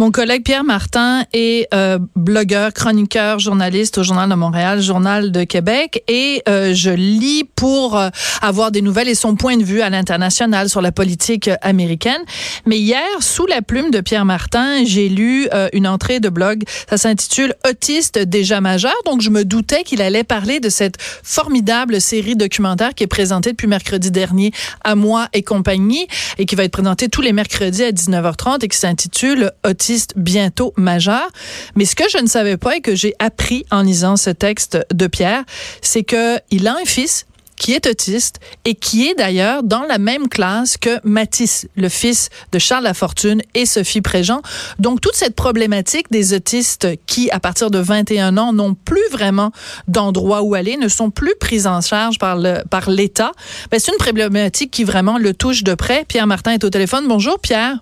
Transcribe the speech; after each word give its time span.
Mon 0.00 0.10
collègue 0.10 0.44
Pierre 0.44 0.64
Martin 0.64 1.26
est 1.34 1.68
euh, 1.74 1.98
blogueur, 2.16 2.72
chroniqueur, 2.72 3.38
journaliste 3.38 3.98
au 3.98 4.02
Journal 4.02 4.30
de 4.30 4.34
Montréal, 4.34 4.80
Journal 4.80 5.30
de 5.30 5.44
Québec, 5.44 6.02
et 6.08 6.42
euh, 6.48 6.72
je 6.72 6.88
lis 6.88 7.44
pour 7.44 7.98
euh, 7.98 8.08
avoir 8.40 8.70
des 8.70 8.80
nouvelles 8.80 9.10
et 9.10 9.14
son 9.14 9.36
point 9.36 9.58
de 9.58 9.62
vue 9.62 9.82
à 9.82 9.90
l'international 9.90 10.70
sur 10.70 10.80
la 10.80 10.90
politique 10.90 11.50
américaine. 11.60 12.22
Mais 12.64 12.78
hier, 12.78 13.02
sous 13.20 13.44
la 13.44 13.60
plume 13.60 13.90
de 13.90 14.00
Pierre 14.00 14.24
Martin, 14.24 14.86
j'ai 14.86 15.10
lu 15.10 15.50
une 15.74 15.86
entrée 15.86 16.18
de 16.18 16.30
blog. 16.30 16.62
Ça 16.88 16.96
s'intitule 16.96 17.54
Autiste 17.68 18.18
déjà 18.18 18.62
majeur. 18.62 18.94
Donc, 19.04 19.20
je 19.20 19.28
me 19.28 19.44
doutais 19.44 19.82
qu'il 19.82 20.00
allait 20.00 20.24
parler 20.24 20.60
de 20.60 20.70
cette 20.70 20.96
formidable 20.98 22.00
série 22.00 22.36
documentaire 22.36 22.94
qui 22.94 23.04
est 23.04 23.06
présentée 23.06 23.50
depuis 23.50 23.66
mercredi 23.66 24.10
dernier 24.10 24.52
à 24.82 24.94
moi 24.94 25.28
et 25.34 25.42
compagnie 25.42 26.06
et 26.38 26.46
qui 26.46 26.54
va 26.54 26.64
être 26.64 26.72
présentée 26.72 27.10
tous 27.10 27.20
les 27.20 27.34
mercredis 27.34 27.84
à 27.84 27.90
19h30 27.90 28.64
et 28.64 28.68
qui 28.68 28.78
s'intitule 28.78 29.52
Autiste 29.66 29.89
bientôt 30.16 30.72
majeur. 30.76 31.28
Mais 31.76 31.84
ce 31.84 31.96
que 31.96 32.08
je 32.10 32.18
ne 32.18 32.26
savais 32.26 32.56
pas 32.56 32.76
et 32.76 32.80
que 32.80 32.94
j'ai 32.94 33.14
appris 33.18 33.64
en 33.70 33.82
lisant 33.82 34.16
ce 34.16 34.30
texte 34.30 34.78
de 34.92 35.06
Pierre, 35.06 35.44
c'est 35.82 36.04
qu'il 36.04 36.66
a 36.66 36.74
un 36.74 36.84
fils 36.84 37.26
qui 37.60 37.74
est 37.74 37.86
autiste 37.86 38.40
et 38.64 38.74
qui 38.74 39.06
est 39.06 39.14
d'ailleurs 39.14 39.62
dans 39.62 39.82
la 39.82 39.98
même 39.98 40.28
classe 40.28 40.78
que 40.78 40.98
Matisse, 41.04 41.68
le 41.76 41.90
fils 41.90 42.30
de 42.52 42.58
Charles 42.58 42.84
Lafortune 42.84 43.42
et 43.54 43.66
Sophie 43.66 44.00
Préjean. 44.00 44.40
Donc 44.78 45.02
toute 45.02 45.14
cette 45.14 45.36
problématique 45.36 46.10
des 46.10 46.32
autistes 46.32 46.88
qui, 47.06 47.30
à 47.30 47.38
partir 47.38 47.70
de 47.70 47.78
21 47.78 48.38
ans, 48.38 48.54
n'ont 48.54 48.74
plus 48.74 49.06
vraiment 49.12 49.52
d'endroit 49.88 50.42
où 50.42 50.54
aller, 50.54 50.78
ne 50.78 50.88
sont 50.88 51.10
plus 51.10 51.34
pris 51.38 51.66
en 51.66 51.82
charge 51.82 52.18
par 52.18 52.36
le 52.36 52.62
par 52.70 52.88
l'État, 52.88 53.32
ben, 53.70 53.78
c'est 53.78 53.92
une 53.92 53.98
problématique 53.98 54.70
qui 54.70 54.84
vraiment 54.84 55.18
le 55.18 55.34
touche 55.34 55.62
de 55.62 55.74
près. 55.74 56.06
Pierre 56.08 56.26
Martin 56.26 56.52
est 56.52 56.64
au 56.64 56.70
téléphone. 56.70 57.06
Bonjour 57.08 57.38
Pierre. 57.38 57.78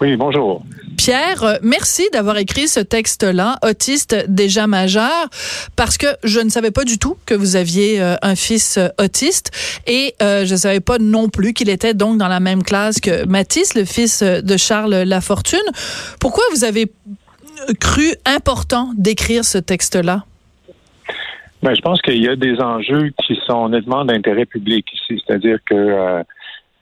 Oui, 0.00 0.16
bonjour. 0.16 0.62
Pierre, 0.96 1.42
euh, 1.42 1.54
merci 1.62 2.08
d'avoir 2.12 2.38
écrit 2.38 2.68
ce 2.68 2.80
texte-là, 2.80 3.56
autiste 3.62 4.26
déjà 4.28 4.66
majeur, 4.66 5.28
parce 5.76 5.98
que 5.98 6.06
je 6.24 6.40
ne 6.40 6.48
savais 6.48 6.70
pas 6.70 6.84
du 6.84 6.98
tout 6.98 7.16
que 7.26 7.34
vous 7.34 7.56
aviez 7.56 8.00
euh, 8.00 8.14
un 8.22 8.34
fils 8.34 8.78
euh, 8.78 8.88
autiste 9.00 9.50
et 9.86 10.14
je 10.20 10.50
ne 10.50 10.56
savais 10.56 10.80
pas 10.80 10.98
non 10.98 11.28
plus 11.28 11.52
qu'il 11.52 11.68
était 11.68 11.94
donc 11.94 12.18
dans 12.18 12.28
la 12.28 12.40
même 12.40 12.62
classe 12.62 13.00
que 13.00 13.24
Mathis, 13.26 13.74
le 13.74 13.84
fils 13.84 14.22
de 14.22 14.56
Charles 14.56 15.02
Lafortune. 15.02 15.58
Pourquoi 16.20 16.44
vous 16.52 16.64
avez 16.64 16.90
cru 17.80 18.14
important 18.26 18.90
d'écrire 18.96 19.44
ce 19.44 19.58
texte-là? 19.58 20.24
Ben, 21.62 21.74
je 21.74 21.80
pense 21.80 22.00
qu'il 22.02 22.22
y 22.22 22.28
a 22.28 22.36
des 22.36 22.60
enjeux 22.60 23.10
qui 23.24 23.38
sont 23.46 23.68
nettement 23.68 24.04
d'intérêt 24.04 24.46
public 24.46 24.86
ici, 24.92 25.20
c'est-à-dire 25.26 25.58
que 25.66 25.74
euh, 25.74 26.22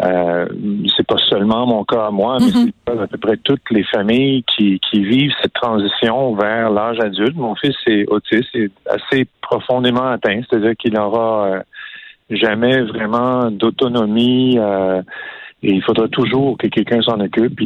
c'est 0.00 1.06
pas 1.06 1.16
seulement 1.28 1.66
mon 1.66 1.84
cas 1.84 2.06
à 2.06 2.11
moi, 2.11 2.39
mais 2.41 2.47
mhm. 2.47 2.70
c'est 2.86 3.00
à 3.00 3.06
peu 3.06 3.19
près 3.19 3.36
toutes 3.39 3.70
les 3.70 3.84
familles 3.84 4.44
qui, 4.44 4.78
qui 4.80 5.02
vivent 5.02 5.33
cette 5.42 5.55
transition 5.55 6.34
vers 6.34 6.70
l'âge 6.70 6.98
adulte. 7.00 7.36
Mon 7.36 7.55
fils 7.55 7.75
est 7.86 8.06
autiste, 8.08 8.55
est 8.55 8.70
assez 8.91 9.27
profondément 9.41 10.06
atteint, 10.06 10.41
c'est-à-dire 10.48 10.77
qu'il 10.77 10.94
n'aura 10.94 11.47
euh, 11.47 11.61
jamais 12.30 12.83
vraiment 12.83 13.50
d'autonomie. 13.50 14.58
Euh, 14.58 15.02
et 15.62 15.72
il 15.72 15.83
faudra 15.83 16.06
toujours 16.08 16.58
que 16.58 16.67
quelqu'un 16.67 17.00
s'en 17.00 17.19
occupe. 17.20 17.58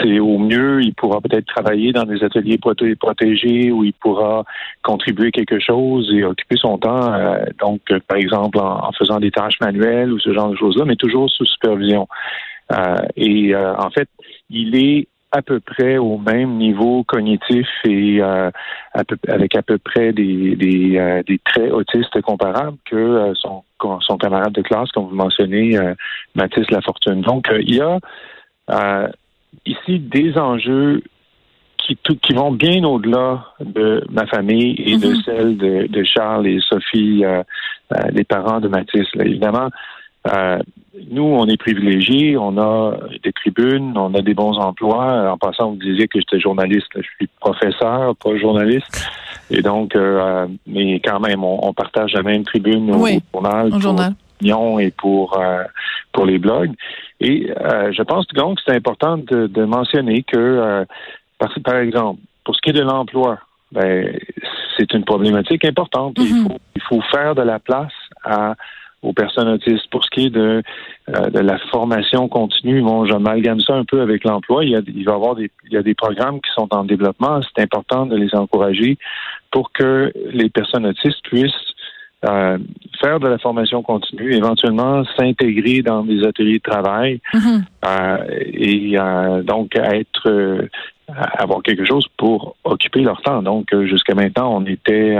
C'est 0.00 0.18
au 0.18 0.38
mieux, 0.38 0.82
il 0.82 0.94
pourra 0.94 1.20
peut-être 1.20 1.46
travailler 1.46 1.92
dans 1.92 2.04
des 2.04 2.22
ateliers 2.22 2.58
protégés 2.58 3.70
où 3.70 3.84
il 3.84 3.92
pourra 3.92 4.44
contribuer 4.82 5.30
quelque 5.30 5.58
chose 5.58 6.12
et 6.12 6.24
occuper 6.24 6.56
son 6.56 6.78
temps. 6.78 7.12
Euh, 7.12 7.44
donc, 7.60 7.80
par 8.06 8.18
exemple, 8.18 8.58
en, 8.58 8.90
faisant 8.92 9.18
des 9.18 9.30
tâches 9.30 9.60
manuelles 9.60 10.12
ou 10.12 10.18
ce 10.18 10.32
genre 10.32 10.50
de 10.50 10.56
choses-là, 10.56 10.84
mais 10.84 10.96
toujours 10.96 11.30
sous 11.30 11.44
supervision. 11.44 12.08
Euh, 12.72 12.96
et 13.16 13.54
euh, 13.54 13.74
en 13.76 13.90
fait, 13.90 14.08
il 14.50 14.76
est 14.76 15.08
à 15.30 15.42
peu 15.42 15.60
près 15.60 15.98
au 15.98 16.16
même 16.16 16.56
niveau 16.56 17.04
cognitif 17.04 17.68
et 17.84 18.22
avec 18.22 19.54
à 19.54 19.62
peu 19.62 19.76
près 19.76 20.12
des, 20.12 20.56
des, 20.56 21.22
des 21.26 21.38
traits 21.44 21.70
autistes 21.70 22.22
comparables 22.22 22.78
que 22.86 23.34
son 23.34 23.62
son 24.00 24.16
camarade 24.18 24.52
de 24.52 24.62
classe, 24.62 24.90
comme 24.92 25.06
vous 25.06 25.14
mentionnez, 25.14 25.76
euh, 25.76 25.94
Mathis 26.34 26.70
Lafortune. 26.70 27.20
Donc, 27.22 27.50
euh, 27.50 27.60
il 27.62 27.76
y 27.76 27.80
a 27.80 27.98
euh, 28.70 29.08
ici 29.66 29.98
des 29.98 30.36
enjeux 30.36 31.02
qui, 31.78 31.96
qui 31.96 32.32
vont 32.34 32.52
bien 32.52 32.84
au-delà 32.84 33.46
de 33.60 34.04
ma 34.10 34.26
famille 34.26 34.74
et 34.78 34.96
de 34.98 35.12
mm-hmm. 35.12 35.24
celle 35.24 35.56
de, 35.56 36.04
Charles 36.04 36.46
et 36.46 36.60
Sophie, 36.60 37.22
les 38.12 38.24
parents 38.24 38.60
de 38.60 38.68
Mathis. 38.68 39.06
évidemment, 39.14 39.70
nous, 41.10 41.22
on 41.22 41.46
est 41.46 41.56
privilégiés, 41.56 42.36
on 42.36 42.58
a 42.58 42.96
des 43.22 43.32
tribunes, 43.32 43.96
on 43.96 44.14
a 44.14 44.22
des 44.22 44.34
bons 44.34 44.58
emplois. 44.58 45.30
En 45.30 45.38
passant, 45.38 45.70
vous 45.70 45.76
disiez 45.76 46.08
que 46.08 46.18
j'étais 46.18 46.40
journaliste. 46.40 46.88
Je 46.96 47.08
suis 47.16 47.28
professeur, 47.40 48.16
pas 48.16 48.36
journaliste. 48.36 49.08
Et 49.50 49.62
donc, 49.62 49.94
euh, 49.94 50.46
mais 50.66 51.00
quand 51.00 51.20
même, 51.20 51.44
on, 51.44 51.72
partage 51.72 52.12
la 52.14 52.22
même 52.22 52.44
tribune 52.44 52.90
au, 52.90 53.06
journal, 53.32 53.74
au 53.74 53.80
journal. 53.80 54.14
Et 54.40 54.90
pour 54.90 55.38
euh, 55.38 55.64
pour 56.12 56.26
les 56.26 56.38
blogs. 56.38 56.72
Et 57.20 57.50
euh, 57.60 57.92
je 57.92 58.02
pense 58.02 58.26
donc 58.28 58.56
que 58.56 58.62
c'est 58.66 58.76
important 58.76 59.18
de, 59.18 59.64
mentionner 59.64 60.22
que, 60.22 60.86
par, 61.38 61.52
par 61.64 61.76
exemple, 61.76 62.20
pour 62.44 62.54
ce 62.54 62.60
qui 62.60 62.70
est 62.70 62.74
de 62.74 62.82
l'emploi, 62.82 63.38
ben, 63.72 64.18
c'est 64.76 64.92
une 64.94 65.04
problématique 65.04 65.64
importante. 65.64 66.14
il, 66.18 66.24
mm-hmm. 66.24 66.46
faut, 66.48 66.58
il 66.76 66.82
faut 66.82 67.00
faire 67.12 67.34
de 67.34 67.42
la 67.42 67.58
place 67.58 67.92
à 68.24 68.54
aux 69.02 69.12
personnes 69.12 69.48
autistes. 69.48 69.88
Pour 69.90 70.04
ce 70.04 70.10
qui 70.10 70.26
est 70.26 70.30
de, 70.30 70.62
euh, 71.08 71.30
de 71.30 71.38
la 71.38 71.58
formation 71.70 72.28
continue, 72.28 72.82
bon, 72.82 73.04
j'amalgame 73.06 73.60
ça 73.60 73.74
un 73.74 73.84
peu 73.84 74.00
avec 74.00 74.24
l'emploi. 74.24 74.64
Il, 74.64 74.70
y 74.70 74.76
a, 74.76 74.80
il 74.86 75.04
va 75.04 75.12
y 75.12 75.14
avoir 75.14 75.34
des, 75.34 75.50
il 75.66 75.72
y 75.72 75.76
a 75.76 75.82
des 75.82 75.94
programmes 75.94 76.40
qui 76.40 76.50
sont 76.54 76.68
en 76.74 76.84
développement. 76.84 77.40
C'est 77.42 77.62
important 77.62 78.06
de 78.06 78.16
les 78.16 78.34
encourager 78.34 78.98
pour 79.50 79.72
que 79.72 80.12
les 80.32 80.48
personnes 80.48 80.86
autistes 80.86 81.22
puissent 81.22 81.52
euh, 82.24 82.58
faire 83.00 83.20
de 83.20 83.28
la 83.28 83.38
formation 83.38 83.82
continue, 83.82 84.34
éventuellement 84.34 85.04
s'intégrer 85.16 85.82
dans 85.82 86.02
des 86.02 86.24
ateliers 86.26 86.58
de 86.58 86.70
travail 86.70 87.20
mm-hmm. 87.32 87.62
euh, 87.86 88.16
et 88.52 88.98
euh, 88.98 89.42
donc 89.42 89.76
être 89.76 90.68
avoir 91.38 91.62
quelque 91.62 91.84
chose 91.84 92.06
pour 92.16 92.56
occuper 92.64 93.00
leur 93.00 93.22
temps. 93.22 93.42
Donc 93.42 93.68
jusqu'à 93.86 94.14
maintenant, 94.14 94.54
on 94.56 94.66
était 94.66 95.16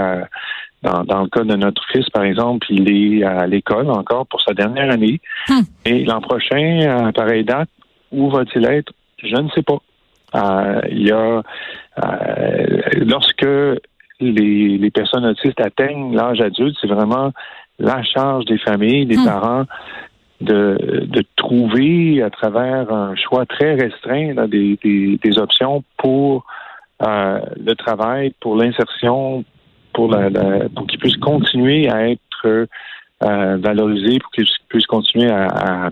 dans, 0.82 1.02
dans, 1.04 1.22
le 1.22 1.28
cas 1.28 1.44
de 1.44 1.56
notre 1.56 1.82
fils, 1.90 2.08
par 2.10 2.24
exemple, 2.24 2.66
il 2.68 2.90
est 2.90 3.24
à 3.24 3.46
l'école 3.46 3.90
encore 3.90 4.26
pour 4.26 4.42
sa 4.42 4.52
dernière 4.52 4.90
année. 4.90 5.20
Hmm. 5.48 5.62
Et 5.86 6.04
l'an 6.04 6.20
prochain, 6.20 7.06
à 7.06 7.12
pareille 7.12 7.44
date, 7.44 7.70
où 8.12 8.28
va-t-il 8.28 8.66
être? 8.66 8.92
Je 9.22 9.36
ne 9.36 9.48
sais 9.50 9.62
pas. 9.62 9.78
Euh, 10.34 10.80
il 10.90 11.06
y 11.06 11.10
a 11.10 11.42
euh, 12.04 12.80
lorsque 12.96 13.46
les, 14.20 14.78
les, 14.78 14.90
personnes 14.90 15.24
autistes 15.24 15.60
atteignent 15.60 16.14
l'âge 16.14 16.40
adulte, 16.40 16.76
c'est 16.80 16.88
vraiment 16.88 17.32
la 17.78 18.02
charge 18.02 18.44
des 18.46 18.58
familles, 18.58 19.06
des 19.06 19.16
hmm. 19.16 19.24
parents 19.24 19.64
de, 20.40 21.06
de 21.06 21.24
trouver 21.36 22.22
à 22.22 22.30
travers 22.30 22.92
un 22.92 23.14
choix 23.16 23.44
très 23.46 23.74
restreint 23.74 24.46
des, 24.46 24.78
des, 24.82 25.18
des, 25.22 25.38
options 25.38 25.82
pour 25.96 26.44
euh, 27.02 27.40
le 27.56 27.74
travail, 27.74 28.32
pour 28.40 28.56
l'insertion, 28.56 29.44
pour, 29.92 30.10
la, 30.10 30.30
pour 30.74 30.86
qu'ils 30.86 30.98
puissent 30.98 31.16
continuer 31.16 31.88
à 31.88 32.08
être 32.10 32.66
euh, 33.24 33.56
valorisés, 33.56 34.18
pour 34.20 34.30
qu'ils 34.30 34.46
puissent 34.68 34.86
continuer 34.86 35.30
à, 35.30 35.46
à, 35.46 35.90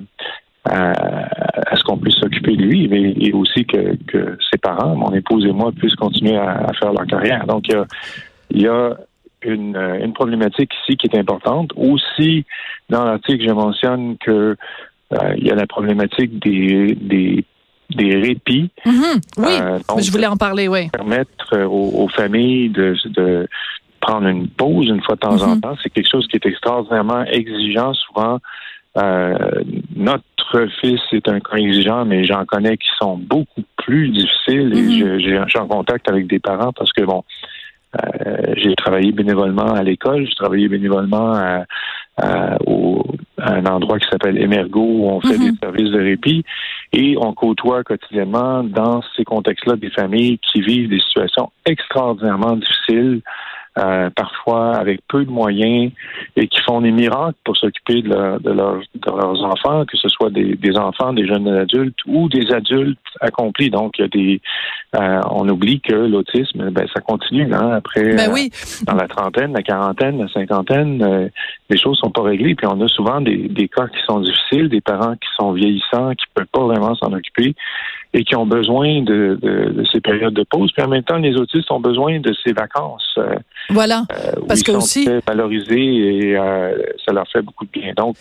ce 0.69 1.85
qu'on 1.85 1.99
puisse 1.99 2.17
s'occuper 2.17 2.57
de 2.57 2.63
lui, 2.63 2.89
mais 2.89 3.15
et 3.19 3.33
aussi 3.33 3.65
que, 3.65 3.97
que, 4.07 4.39
ses 4.51 4.59
parents, 4.59 4.95
mon 4.95 5.13
épouse 5.13 5.45
et 5.47 5.53
moi, 5.53 5.73
puissent 5.73 5.95
continuer 5.95 6.37
à, 6.37 6.71
faire 6.79 6.93
leur 6.93 7.07
carrière. 7.07 7.47
Donc, 7.47 7.69
il 7.69 7.75
y 7.75 7.77
a, 7.77 7.87
il 8.51 8.63
y 8.63 8.69
a 8.69 8.97
une, 9.43 9.77
une, 9.77 10.13
problématique 10.13 10.73
ici 10.83 10.97
qui 10.97 11.07
est 11.07 11.19
importante. 11.19 11.71
Aussi, 11.77 12.45
dans 12.89 13.05
l'article, 13.05 13.45
je 13.47 13.53
mentionne 13.53 14.17
que 14.19 14.57
euh, 15.13 15.35
il 15.37 15.47
y 15.47 15.51
a 15.51 15.55
la 15.55 15.67
problématique 15.67 16.39
des, 16.41 16.97
des 17.01 17.45
des 17.89 18.17
répits. 18.17 18.69
Mm-hmm. 18.85 19.21
oui, 19.39 19.59
euh, 19.61 19.79
je 20.03 20.11
voulais 20.11 20.27
en 20.27 20.37
parler, 20.37 20.67
oui. 20.67 20.91
Permettre 20.91 21.57
aux, 21.67 22.03
aux 22.03 22.09
familles 22.09 22.69
de, 22.71 22.97
de, 23.11 23.49
prendre 24.07 24.29
une 24.29 24.49
pause 24.49 24.87
une 24.89 25.03
fois 25.03 25.17
de 25.17 25.21
temps 25.21 25.43
en 25.43 25.55
mhm. 25.57 25.61
temps. 25.61 25.75
C'est 25.83 25.91
quelque 25.91 26.09
chose 26.11 26.27
qui 26.29 26.37
est 26.37 26.47
extraordinairement 26.47 27.25
exigeant. 27.25 27.93
Souvent, 27.95 28.39
euh, 28.99 29.37
notre 29.95 30.25
fils 30.81 31.01
est 31.13 31.29
un 31.29 31.41
cas 31.41 31.57
exigeant, 31.57 32.05
mais 32.05 32.25
j'en 32.25 32.45
connais 32.45 32.77
qui 32.77 32.89
sont 32.99 33.17
beaucoup 33.17 33.63
plus 33.77 34.09
difficiles. 34.09 34.73
Et 34.77 34.83
mhm. 34.83 35.21
je, 35.21 35.49
suis 35.49 35.59
en 35.59 35.67
contact 35.67 36.09
avec 36.09 36.27
des 36.27 36.39
parents 36.39 36.73
parce 36.73 36.93
que 36.93 37.03
bon, 37.03 37.25
euh, 37.97 38.55
j'ai 38.57 38.75
travaillé 38.75 39.13
bénévolement 39.13 39.73
à 39.73 39.83
l'école, 39.83 40.27
j'ai 40.27 40.35
travaillé 40.35 40.69
bénévolement 40.69 41.35
à, 41.35 41.65
un 43.39 43.67
endroit 43.67 43.99
qui 43.99 44.09
s'appelle 44.09 44.39
Emergo 44.39 44.81
où 44.81 45.09
on 45.11 45.21
fait 45.21 45.37
mhm. 45.37 45.51
des 45.51 45.59
services 45.59 45.91
de 45.91 46.01
répit 46.01 46.45
et 46.95 47.15
on 47.21 47.35
côtoie 47.35 47.85
quotidiennement 47.85 48.65
dans 48.65 49.03
ces 49.15 49.25
contextes-là 49.25 49.77
des 49.77 49.91
familles 49.91 50.39
qui 50.39 50.63
vivent 50.63 50.89
des 50.89 51.01
situations 51.01 51.51
extraordinairement 51.67 52.57
difficiles 52.57 53.21
euh, 53.79 54.11
parfois 54.11 54.75
avec 54.77 55.01
peu 55.09 55.25
de 55.25 55.31
moyens 55.31 55.93
et 56.37 56.49
qui 56.49 56.61
font 56.63 56.81
des 56.81 56.91
miracles 56.91 57.39
pour 57.45 57.57
s'occuper 57.57 58.03
de, 58.03 58.39
de, 58.39 58.51
leurs 58.51 59.45
enfants, 59.45 59.85
que 59.85 59.97
ce 59.97 60.09
soit 60.09 60.31
des, 60.31 60.79
enfants, 60.79 61.13
des 61.13 61.27
jeunes 61.27 61.49
adultes 61.49 61.99
ou 62.07 62.29
des 62.29 62.51
adultes 62.53 62.99
accomplis. 63.21 63.71
Donc, 63.71 63.99
il 63.99 64.03
y 64.03 64.05
a 64.05 64.09
des, 64.09 64.41
euh, 64.97 65.21
on 65.31 65.49
oublie 65.49 65.81
que 65.81 65.95
l'autisme, 65.95 66.71
ben, 66.71 66.87
ça 66.95 67.01
continue 67.01 67.53
hein, 67.53 67.73
après 67.73 68.15
ben 68.15 68.31
oui. 68.33 68.51
dans 68.87 68.95
la 68.95 69.09
trentaine, 69.09 69.53
la 69.53 69.63
quarantaine, 69.63 70.19
la 70.19 70.29
cinquantaine, 70.29 71.31
les 71.69 71.79
choses 71.79 71.99
sont 71.99 72.11
pas 72.11 72.23
réglées. 72.23 72.55
Puis 72.55 72.67
on 72.67 72.81
a 72.81 72.89
souvent 72.89 73.21
des, 73.21 73.49
des 73.49 73.69
cas 73.69 73.89
qui 73.89 74.03
sont 74.07 74.21
difficiles, 74.21 74.69
des 74.69 74.81
parents 74.81 75.15
qui 75.15 75.29
sont 75.39 75.53
vieillissants, 75.53 76.15
qui 76.15 76.25
peuvent 76.35 76.47
pas 76.53 76.63
vraiment 76.63 76.95
s'en 76.95 77.13
occuper 77.13 77.55
et 78.17 78.25
qui 78.25 78.35
ont 78.35 78.47
besoin 78.47 79.03
de, 79.03 79.39
de, 79.43 79.85
ces 79.93 80.01
périodes 80.01 80.33
de 80.33 80.45
pause. 80.45 80.73
Puis 80.73 80.83
en 80.83 80.89
même 80.89 81.03
temps, 81.03 81.19
les 81.19 81.37
autistes 81.37 81.71
ont 81.71 81.81
besoin 81.81 82.19
de 82.19 82.35
ces 82.45 82.53
vacances. 82.53 83.19
Euh, 83.71 83.75
voilà. 83.75 84.05
Euh, 84.13 84.33
parce 84.49 84.63
que 84.63 84.73
aussi 84.73 85.09
valorisés 85.27 86.29
et 86.29 86.37
euh, 86.37 86.77
ça 87.05 87.13
leur 87.13 87.29
fait 87.29 87.43
beaucoup 87.43 87.65
de 87.65 87.71
bien. 87.71 87.93
Donc, 87.97 88.17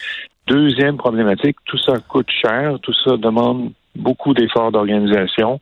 deuxième 0.48 0.98
problématique, 0.98 1.58
tout 1.66 1.78
ça 1.78 1.94
coûte 2.08 2.30
cher, 2.30 2.78
tout 2.82 2.94
ça 3.04 3.18
demande 3.18 3.72
beaucoup 3.96 4.34
d'efforts 4.34 4.72
d'organisation 4.72 5.60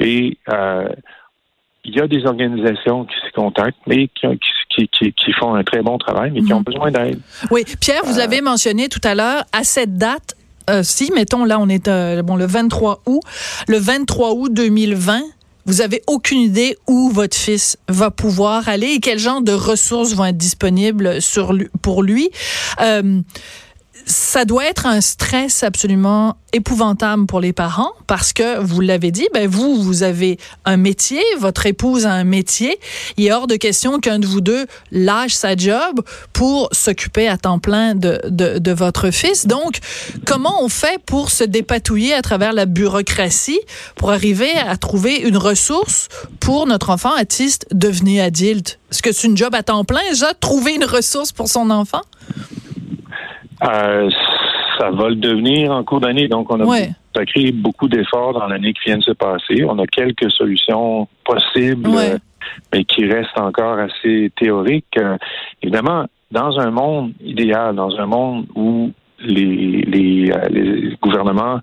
et 0.00 0.36
il 1.84 1.94
y 1.94 2.00
a 2.00 2.06
des 2.06 2.26
organisations 2.26 3.04
qui 3.04 3.14
se 3.26 3.32
contactent, 3.32 3.78
mais 3.86 4.08
qui, 4.08 4.26
qui, 4.68 5.12
qui, 5.12 5.32
font 5.32 5.54
un 5.54 5.64
très 5.64 5.80
bon 5.80 5.96
travail, 5.96 6.30
mais 6.32 6.42
qui 6.42 6.52
ont 6.52 6.58
mhm. 6.58 6.64
besoin 6.64 6.90
d'aide. 6.90 7.20
Oui, 7.50 7.64
Pierre, 7.80 8.02
vous 8.04 8.18
avez 8.18 8.40
mentionné 8.40 8.88
tout 8.88 9.00
à 9.04 9.14
l'heure, 9.14 9.44
à 9.52 9.64
cette 9.64 9.96
date, 9.96 10.36
euh, 10.68 10.82
si, 10.82 11.10
mettons, 11.12 11.44
là, 11.44 11.58
on 11.58 11.68
est 11.68 11.88
euh, 11.88 12.22
bon 12.22 12.36
le 12.36 12.46
23 12.46 13.02
août, 13.06 13.22
le 13.68 13.78
23 13.78 14.32
août 14.34 14.52
2020, 14.52 15.22
vous 15.68 15.82
avez 15.82 16.02
aucune 16.06 16.40
idée 16.40 16.76
où 16.86 17.10
votre 17.10 17.36
fils 17.36 17.76
va 17.88 18.10
pouvoir 18.10 18.70
aller 18.70 18.86
et 18.86 19.00
quel 19.00 19.18
genre 19.18 19.42
de 19.42 19.52
ressources 19.52 20.14
vont 20.14 20.24
être 20.24 20.36
disponibles 20.36 21.18
pour 21.82 22.02
lui. 22.02 22.30
Euh, 22.80 23.20
ça 24.08 24.46
doit 24.46 24.64
être 24.64 24.86
un 24.86 25.02
stress 25.02 25.62
absolument 25.62 26.36
épouvantable 26.54 27.26
pour 27.26 27.40
les 27.40 27.52
parents 27.52 27.92
parce 28.06 28.32
que 28.32 28.58
vous 28.58 28.80
l'avez 28.80 29.10
dit, 29.10 29.28
ben 29.34 29.46
vous 29.46 29.82
vous 29.82 30.02
avez 30.02 30.38
un 30.64 30.78
métier, 30.78 31.22
votre 31.38 31.66
épouse 31.66 32.06
a 32.06 32.12
un 32.12 32.24
métier, 32.24 32.78
il 33.18 33.26
est 33.26 33.32
hors 33.32 33.46
de 33.46 33.56
question 33.56 34.00
qu'un 34.00 34.18
de 34.18 34.26
vous 34.26 34.40
deux 34.40 34.66
lâche 34.90 35.34
sa 35.34 35.54
job 35.54 36.00
pour 36.32 36.70
s'occuper 36.72 37.28
à 37.28 37.36
temps 37.36 37.58
plein 37.58 37.94
de, 37.94 38.18
de, 38.30 38.58
de, 38.58 38.72
votre 38.72 39.10
fils. 39.10 39.46
Donc, 39.46 39.78
comment 40.24 40.64
on 40.64 40.70
fait 40.70 40.98
pour 41.04 41.30
se 41.30 41.44
dépatouiller 41.44 42.14
à 42.14 42.22
travers 42.22 42.54
la 42.54 42.64
bureaucratie 42.64 43.60
pour 43.94 44.10
arriver 44.10 44.52
à 44.56 44.78
trouver 44.78 45.16
une 45.16 45.36
ressource 45.36 46.08
pour 46.40 46.66
notre 46.66 46.88
enfant 46.88 47.12
autiste 47.20 47.66
devenu 47.72 48.20
adulte? 48.20 48.78
Est-ce 48.90 49.02
que 49.02 49.12
c'est 49.12 49.26
une 49.26 49.36
job 49.36 49.54
à 49.54 49.62
temps 49.62 49.84
plein 49.84 50.00
déjà 50.08 50.32
trouver 50.32 50.74
une 50.74 50.84
ressource 50.86 51.30
pour 51.30 51.48
son 51.48 51.68
enfant? 51.68 52.02
Euh, 53.64 54.10
ça 54.78 54.90
va 54.90 55.08
le 55.08 55.16
devenir 55.16 55.72
en 55.72 55.82
cours 55.82 56.00
d'année. 56.00 56.28
Donc, 56.28 56.52
on 56.52 56.60
a 56.60 56.64
ouais. 56.64 56.90
beaucoup 57.54 57.88
d'efforts 57.88 58.34
dans 58.34 58.46
l'année 58.46 58.72
qui 58.72 58.82
vient 58.86 58.98
de 58.98 59.02
se 59.02 59.12
passer. 59.12 59.64
On 59.64 59.78
a 59.78 59.86
quelques 59.86 60.30
solutions 60.30 61.08
possibles, 61.24 61.88
euh, 61.88 62.18
mais 62.72 62.84
qui 62.84 63.06
restent 63.06 63.38
encore 63.38 63.78
assez 63.78 64.30
théoriques. 64.36 64.96
Euh, 64.98 65.16
évidemment, 65.62 66.06
dans 66.30 66.58
un 66.60 66.70
monde 66.70 67.12
idéal, 67.20 67.74
dans 67.74 67.96
un 67.98 68.06
monde 68.06 68.46
où 68.54 68.92
les, 69.20 69.82
les, 69.82 70.32
les 70.50 70.96
gouvernements 71.02 71.60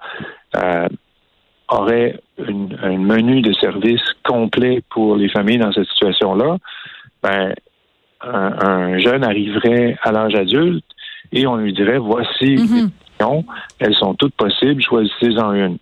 auraient 1.70 2.20
une, 2.38 2.78
un 2.82 2.98
menu 2.98 3.42
de 3.42 3.54
services 3.54 4.02
complet 4.24 4.82
pour 4.90 5.16
les 5.16 5.30
familles 5.30 5.58
dans 5.58 5.72
cette 5.72 5.88
situation-là, 5.88 6.58
ben, 7.24 7.54
un 8.22 8.98
jeune 8.98 9.24
arriverait 9.24 9.98
à 10.02 10.12
l'âge 10.12 10.36
adulte 10.36 10.84
et 11.32 11.48
on 11.48 11.58
lui 11.58 11.74
dirait 11.74 11.98
voici 11.98 12.56
les 12.56 12.58
mhm. 12.58 12.92
options, 13.20 13.46
elles 13.80 13.96
sont 13.96 14.14
toutes 14.16 14.36
possibles, 14.36 14.82
choisissez-en 14.82 15.54
une. 15.54 15.78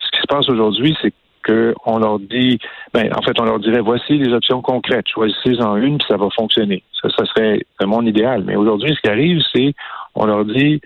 Ce 0.00 0.10
qui 0.10 0.20
se 0.20 0.26
passe 0.28 0.48
aujourd'hui, 0.48 0.96
c'est 1.02 1.12
qu'on 1.46 1.98
leur 1.98 2.18
dit, 2.18 2.58
ben, 2.92 3.08
en 3.16 3.22
fait, 3.22 3.38
on 3.40 3.44
leur 3.44 3.60
dirait 3.60 3.80
voici 3.80 4.18
les 4.18 4.32
options 4.32 4.62
concrètes, 4.62 5.06
choisissez-en 5.08 5.76
une, 5.76 5.98
puis 5.98 6.06
ça 6.08 6.16
va 6.16 6.28
fonctionner. 6.30 6.82
Ça, 7.00 7.08
ça 7.16 7.24
serait 7.26 7.60
le 7.80 7.86
monde 7.86 8.08
idéal. 8.08 8.42
Mais 8.44 8.56
aujourd'hui, 8.56 8.94
ce 8.94 9.00
qui 9.00 9.08
arrive, 9.08 9.40
c'est 9.54 9.74
on 10.14 10.26
leur 10.26 10.44
dit, 10.44 10.80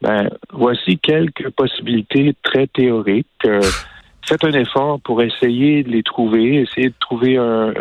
ben, 0.00 0.30
voici 0.52 0.98
quelques 0.98 1.50
possibilités 1.50 2.34
très 2.42 2.66
théoriques. 2.66 3.26
Euh, 3.46 3.60
faites 4.26 4.44
un 4.44 4.52
effort 4.52 5.00
pour 5.00 5.22
essayer 5.22 5.82
de 5.82 5.90
les 5.90 6.02
trouver, 6.02 6.56
essayer 6.56 6.88
de 6.88 6.94
trouver 6.98 7.36
un. 7.36 7.72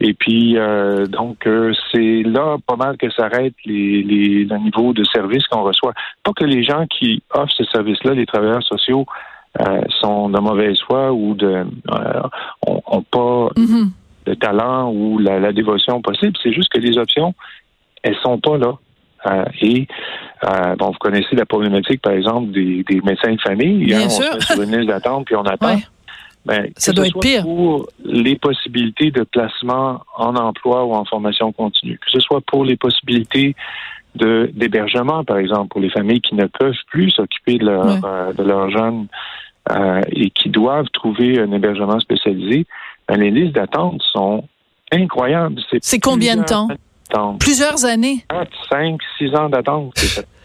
et 0.00 0.14
puis 0.14 0.58
euh, 0.58 1.06
donc 1.06 1.46
euh, 1.46 1.72
c'est 1.92 2.22
là 2.22 2.56
pas 2.66 2.76
mal 2.76 2.96
que 2.96 3.10
s'arrête 3.10 3.54
les, 3.64 4.02
les 4.02 4.44
le 4.44 4.58
niveau 4.58 4.92
de 4.92 5.04
service 5.04 5.46
qu'on 5.46 5.62
reçoit. 5.62 5.92
Pas 6.22 6.32
que 6.32 6.44
les 6.44 6.62
gens 6.64 6.86
qui 6.86 7.22
offrent 7.30 7.54
ce 7.56 7.64
service-là, 7.64 8.14
les 8.14 8.26
travailleurs 8.26 8.62
sociaux, 8.62 9.06
euh, 9.60 9.80
sont 10.00 10.28
de 10.28 10.38
mauvaise 10.38 10.78
foi 10.86 11.12
ou 11.12 11.34
de 11.34 11.64
ont, 12.66 13.02
pas 13.02 13.48
mm-hmm. 13.56 13.90
de 14.26 14.34
talent 14.34 14.92
ou 14.92 15.18
la, 15.18 15.38
la 15.38 15.52
dévotion 15.52 16.02
possible. 16.02 16.34
C'est 16.42 16.52
juste 16.52 16.68
que 16.68 16.78
les 16.78 16.98
options, 16.98 17.34
elles 18.02 18.16
sont 18.22 18.38
pas 18.38 18.58
là. 18.58 18.74
Euh, 19.26 19.44
et 19.60 19.86
euh, 20.44 20.76
bon, 20.76 20.86
vous 20.86 20.98
connaissez 20.98 21.34
la 21.34 21.46
problématique, 21.46 22.00
par 22.02 22.12
exemple, 22.12 22.52
des, 22.52 22.84
médecins 23.04 23.32
de 23.32 23.40
famille. 23.40 23.86
Bien 23.86 24.02
hein, 24.02 24.08
sûr. 24.08 24.26
On 24.34 24.40
se 24.40 24.52
sur 24.54 24.62
une 24.62 24.76
liste 24.76 24.88
d'attente 24.88 25.26
puis 25.26 25.36
on 25.36 25.44
attend. 25.44 25.78
Ben, 26.44 26.70
ça 26.76 26.92
doit 26.92 27.08
être 27.08 27.18
pire. 27.18 27.42
Pour 27.42 27.88
les 28.04 28.36
possibilités 28.36 29.10
de 29.10 29.24
placement 29.24 30.02
en 30.16 30.36
emploi 30.36 30.84
ou 30.84 30.94
en 30.94 31.04
formation 31.04 31.50
continue, 31.50 31.98
que 31.98 32.10
ce 32.10 32.20
soit 32.20 32.40
pour 32.40 32.64
les 32.64 32.76
possibilités 32.76 33.56
de 34.14 34.48
d'hébergement, 34.54 35.24
par 35.24 35.38
exemple, 35.38 35.68
pour 35.68 35.80
les 35.80 35.90
familles 35.90 36.20
qui 36.20 36.36
ne 36.36 36.46
peuvent 36.46 36.76
plus 36.88 37.10
s'occuper 37.10 37.58
de, 37.58 37.66
leur, 37.66 38.04
euh, 38.04 38.32
de 38.32 38.42
leurs 38.44 38.70
jeunes 38.70 39.08
et 40.12 40.30
qui 40.30 40.48
doivent 40.48 40.86
trouver 40.92 41.40
un 41.40 41.50
hébergement 41.50 41.98
spécialisé, 41.98 42.66
ben, 43.08 43.18
les 43.18 43.32
listes 43.32 43.56
d'attente 43.56 44.00
sont 44.12 44.44
incroyables. 44.92 45.60
C'est 45.80 45.98
combien 45.98 46.36
de 46.36 46.44
temps? 46.44 46.68
Plusieurs 47.38 47.84
années. 47.84 48.24
4, 48.28 48.50
5, 48.68 49.00
6 49.18 49.34
ans 49.36 49.48
d'attente 49.48 49.94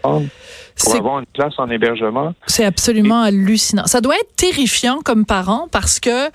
pour 0.02 0.96
avoir 0.96 1.18
une 1.20 1.26
place 1.26 1.54
en 1.58 1.68
hébergement. 1.68 2.34
C'est 2.46 2.64
absolument 2.64 3.22
hallucinant. 3.22 3.86
Ça 3.86 4.00
doit 4.00 4.16
être 4.16 4.34
terrifiant 4.36 5.00
comme 5.04 5.24
parent 5.24 5.68
parce 5.70 6.00
que 6.00 6.30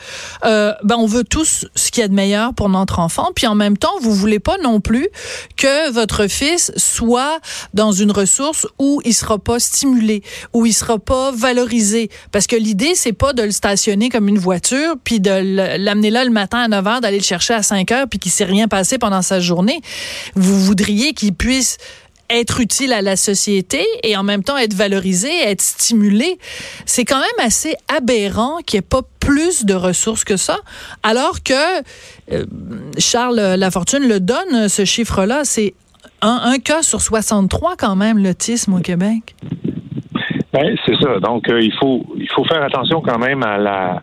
euh, 0.46 0.74
ben 0.84 0.96
on 0.98 1.06
veut 1.06 1.24
tous 1.24 1.68
ce 1.76 1.92
qu'il 1.92 2.02
y 2.02 2.04
a 2.04 2.08
de 2.08 2.14
meilleur 2.14 2.54
pour 2.54 2.70
notre 2.70 3.00
enfant, 3.00 3.30
puis 3.36 3.48
en 3.48 3.56
même 3.56 3.78
temps 3.78 3.94
vous 4.02 4.14
voulez 4.14 4.40
pas 4.40 4.58
non 4.64 4.80
plus 4.80 5.08
que 5.56 5.92
votre 5.92 6.28
fils 6.28 6.72
soit 6.78 7.40
dans 7.74 7.92
une 7.92 8.12
ressource 8.12 8.68
où 8.80 9.02
il 9.06 9.14
sera 9.14 9.38
pas 9.38 9.60
stimulé, 9.60 10.24
où 10.54 10.66
il 10.66 10.74
sera 10.74 11.00
pas 11.00 11.32
valorisé, 11.32 12.10
parce 12.32 12.48
que 12.48 12.56
l'idée 12.56 12.96
c'est 12.96 13.14
pas 13.14 13.34
de 13.34 13.44
le 13.44 13.52
stationner 13.52 14.10
comme 14.10 14.28
une 14.28 14.40
voiture 14.40 14.96
puis 15.04 15.20
de 15.20 15.78
l'amener 15.78 16.10
là 16.10 16.24
le 16.24 16.32
matin 16.32 16.60
à 16.60 16.68
9 16.68 16.86
h, 16.86 17.02
d'aller 17.02 17.18
le 17.18 17.24
chercher 17.24 17.54
à 17.54 17.64
5 17.64 17.90
h 17.90 18.08
puis 18.08 18.20
qu'il 18.20 18.32
s'est 18.32 18.46
rien 18.46 18.68
passé 18.68 18.98
pendant 18.98 19.22
sa 19.22 19.40
journée. 19.40 19.82
Vous 20.36 20.60
voudriez 20.60 21.14
qu'il 21.14 21.34
puisse 21.34 21.78
être 22.30 22.60
utile 22.60 22.94
à 22.94 23.02
la 23.02 23.16
société 23.16 23.86
et 24.04 24.18
en 24.18 24.24
même 24.24 24.44
temps 24.44 24.58
être 24.58 24.74
valorisé, 24.74 25.30
être 25.46 25.62
stimulé. 25.62 26.38
C'est 26.86 27.06
quand 27.06 27.20
même 27.20 27.46
assez 27.46 27.76
aberrant 27.96 28.58
qu'il 28.66 28.78
n'y 28.78 28.86
ait 28.86 28.90
pas 28.90 29.02
plus 29.20 29.66
de 29.66 29.74
ressources 29.74 30.24
que 30.24 30.38
ça, 30.38 30.58
alors 31.04 31.44
que 31.44 31.54
euh, 32.32 32.46
Charles 32.98 33.56
Lafortune 33.58 34.08
le 34.08 34.20
donne, 34.20 34.70
ce 34.70 34.86
chiffre-là, 34.86 35.42
c'est 35.44 35.74
un, 36.22 36.58
cas 36.60 36.82
sur 36.82 37.02
63 37.02 37.76
quand 37.78 37.96
même, 37.96 38.18
l'autisme 38.24 38.74
au 38.74 38.80
Québec. 38.80 39.36
Ben, 40.54 40.76
c'est 40.86 40.96
ça. 40.96 41.20
Donc, 41.20 41.50
euh, 41.50 41.62
il, 41.62 41.74
faut, 41.74 42.06
il 42.18 42.30
faut 42.30 42.44
faire 42.46 42.64
attention 42.64 43.02
quand 43.02 43.20
même 43.20 43.44
à 43.44 43.58
la 43.58 44.02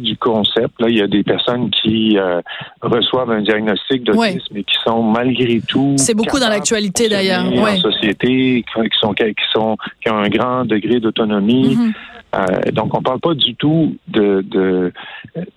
du 0.00 0.16
concept. 0.16 0.80
Là, 0.80 0.88
il 0.88 0.96
y 0.96 1.02
a 1.02 1.06
des 1.06 1.22
personnes 1.22 1.70
qui 1.70 2.18
euh, 2.18 2.40
reçoivent 2.82 3.30
un 3.30 3.42
diagnostic 3.42 4.04
d'autisme 4.04 4.56
et 4.56 4.64
qui 4.64 4.74
sont 4.84 5.02
malgré 5.02 5.60
tout. 5.60 5.94
C'est 5.96 6.14
beaucoup 6.14 6.38
dans 6.38 6.48
l'actualité 6.48 7.08
d'ailleurs. 7.08 7.44
En 7.44 7.76
société, 7.76 8.64
qui 8.66 8.98
sont 9.00 9.12
qui 9.14 9.34
sont 9.52 9.76
qui 10.02 10.10
ont 10.10 10.18
un 10.18 10.28
grand 10.28 10.64
degré 10.64 11.00
d'autonomie. 11.00 11.76
Mm-hmm. 11.76 11.92
Euh, 12.34 12.70
donc, 12.72 12.94
on 12.94 12.98
ne 12.98 13.02
parle 13.02 13.20
pas 13.20 13.34
du 13.34 13.54
tout 13.54 13.96
de, 14.08 14.44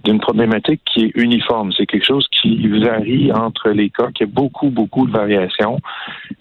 d'une 0.04 0.20
problématique 0.20 0.82
qui 0.86 1.06
est 1.06 1.12
uniforme. 1.16 1.72
C'est 1.76 1.86
quelque 1.86 2.06
chose 2.06 2.26
qui 2.32 2.66
varie 2.80 3.32
entre 3.34 3.70
les 3.72 3.90
cas, 3.90 4.08
qui 4.16 4.24
a 4.24 4.26
beaucoup, 4.26 4.70
beaucoup 4.70 5.06
de 5.06 5.12
variations. 5.12 5.80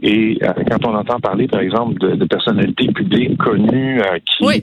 Et 0.02 0.38
euh, 0.42 0.52
quand 0.70 0.86
on 0.86 0.94
entend 0.94 1.18
parler, 1.18 1.48
par 1.48 1.60
exemple, 1.60 1.98
de, 1.98 2.24
personnalités 2.24 2.92
publiques 2.92 3.38
connues 3.38 4.00
qui 4.38 4.62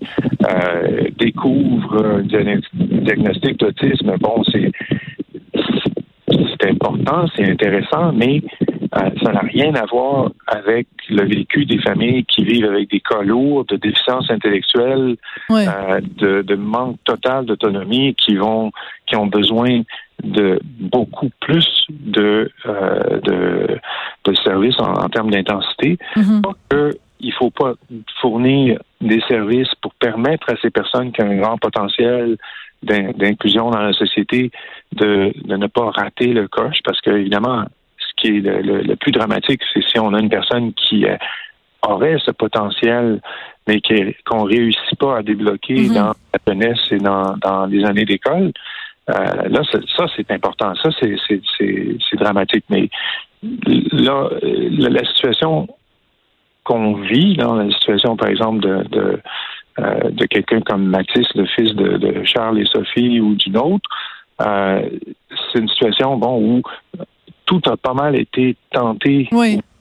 découvrent 1.19 2.05
un 2.05 2.21
diagnostic 2.21 2.66
d'autisme, 2.73 4.15
bon, 4.19 4.43
c'est 4.51 4.71
c'est 6.59 6.69
important, 6.69 7.25
c'est 7.35 7.49
intéressant, 7.49 8.11
mais 8.13 8.41
euh, 8.61 9.09
ça 9.23 9.31
n'a 9.31 9.41
rien 9.41 9.73
à 9.75 9.85
voir 9.85 10.31
avec 10.47 10.87
le 11.09 11.23
vécu 11.25 11.65
des 11.65 11.79
familles 11.79 12.25
qui 12.25 12.43
vivent 12.43 12.65
avec 12.65 12.89
des 12.89 12.99
cas 12.99 13.21
lourds 13.21 13.65
de 13.65 13.75
déficience 13.75 14.29
intellectuelle, 14.29 15.17
euh, 15.51 16.01
de, 16.19 16.55
manque 16.55 16.97
total 17.03 17.45
d'autonomie, 17.45 18.15
qui 18.15 18.35
vont, 18.35 18.71
qui 19.05 19.15
ont 19.15 19.27
besoin 19.27 19.81
de 20.23 20.59
beaucoup 20.79 21.29
plus 21.41 21.85
de, 21.89 22.51
euh, 22.65 23.19
de, 23.21 23.79
de, 24.25 24.33
services 24.43 24.79
en, 24.79 25.07
termes 25.09 25.31
d'intensité. 25.31 25.97
Mm 26.15 26.41
il 27.19 27.33
faut 27.33 27.49
pas 27.49 27.73
fournir 28.21 28.79
des 29.01 29.21
services 29.27 29.73
pour 29.81 29.93
permettre 29.95 30.51
à 30.51 30.55
ces 30.61 30.69
personnes 30.69 31.11
qui 31.11 31.21
ont 31.21 31.29
un 31.29 31.37
grand 31.37 31.57
potentiel 31.57 32.37
d'inclusion 32.83 33.71
dans 33.71 33.81
la 33.81 33.93
société 33.93 34.51
de, 34.93 35.33
de, 35.45 35.55
ne 35.55 35.67
pas 35.67 35.89
rater 35.89 36.27
le 36.27 36.47
coche 36.47 36.77
parce 36.83 37.01
que 37.01 37.09
évidemment 37.09 37.65
ce 37.97 38.21
qui 38.21 38.37
est 38.37 38.41
le, 38.41 38.95
plus 38.95 39.11
dramatique 39.11 39.61
c'est 39.73 39.83
si 39.83 39.99
on 39.99 40.13
a 40.13 40.19
une 40.19 40.29
personne 40.29 40.73
qui 40.73 41.05
euh, 41.05 41.17
aurait 41.81 42.17
ce 42.23 42.29
potentiel 42.29 43.19
mais 43.67 43.81
qu'on 44.25 44.45
ne 44.45 44.49
réussit 44.49 44.97
pas 44.99 45.17
à 45.17 45.23
débloquer 45.23 45.73
mm-hmm. 45.73 45.93
dans 45.93 46.07
la 46.07 46.39
jeunesse 46.53 46.79
et 46.91 46.97
dans, 46.97 47.35
dans 47.37 47.65
les 47.65 47.83
années 47.83 48.05
d'école 48.05 48.51
euh, 49.09 49.13
là 49.49 49.61
ça 49.97 50.05
c'est 50.15 50.29
important 50.29 50.75
ça 50.75 50.89
c'est 50.99 52.17
dramatique 52.17 52.65
mais 52.69 52.89
là 53.41 54.29
la 54.43 55.03
situation 55.05 55.67
qu'on 56.67 56.95
vit 56.95 57.37
dans 57.37 57.55
la 57.55 57.71
situation, 57.71 58.17
par 58.17 58.27
exemple, 58.27 58.59
de, 58.59 58.83
de, 58.89 59.21
euh, 59.79 60.09
de 60.11 60.25
quelqu'un 60.25 60.59
comme 60.59 60.85
Mathis, 60.85 61.27
le 61.33 61.45
fils 61.45 61.73
de, 61.73 62.23
Charles 62.25 62.59
et 62.59 62.65
Sophie, 62.65 63.21
ou 63.21 63.35
d'une 63.35 63.57
autre, 63.57 63.89
euh, 64.41 64.81
c'est 65.29 65.59
une 65.59 65.69
situation 65.69 66.17
bon 66.17 66.41
où 66.41 66.61
tout 67.45 67.61
a 67.67 67.77
pas 67.77 67.93
mal 67.93 68.15
été 68.17 68.57
tenté 68.71 69.29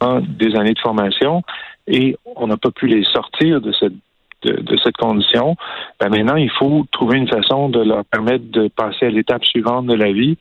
dans 0.00 0.20
des 0.20 0.54
années 0.54 0.74
de 0.74 0.78
formation 0.78 1.42
et 1.88 2.16
on 2.36 2.46
n'a 2.46 2.56
pas 2.56 2.70
pu 2.70 2.86
les 2.86 3.02
sortir 3.04 3.60
de 3.60 3.72
cette 3.72 3.94
de, 4.42 4.76
cette 4.84 4.96
condition. 4.96 5.56
Ben 5.98 6.08
maintenant, 6.08 6.36
il 6.36 6.50
faut 6.50 6.86
trouver 6.92 7.18
une 7.18 7.26
façon 7.26 7.68
de 7.68 7.80
leur 7.80 8.04
permettre 8.04 8.44
de 8.52 8.68
passer 8.68 9.06
à 9.06 9.10
l'étape 9.10 9.44
suivante 9.44 9.86
de 9.86 9.94
la 9.94 10.12
vie. 10.12 10.36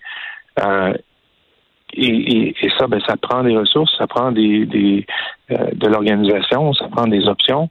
Euh, 0.64 0.94
et, 1.98 2.56
et, 2.62 2.70
ça, 2.78 2.88
ben, 2.88 3.00
ça 3.08 3.16
prend 3.18 3.44
des 3.44 3.56
ressources, 3.56 3.96
ça 3.98 4.08
prend 4.08 4.32
des, 4.32 4.66
des 4.66 5.06
euh, 5.52 5.70
de 5.74 5.88
l'organisation, 5.88 6.74
ça 6.74 6.88
prend 6.88 7.08
des 7.08 7.28
options. 7.28 7.70